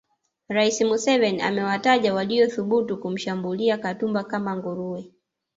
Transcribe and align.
Rais 0.47 0.81
Museveni 0.81 1.41
amewataja 1.41 2.13
waliothubutu 2.13 2.97
kumshambulia 2.97 3.77
Katumba 3.77 4.23
kama 4.23 4.57
nguruwe 4.57 5.11